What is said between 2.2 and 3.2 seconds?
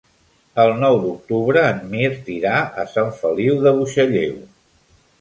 irà a Sant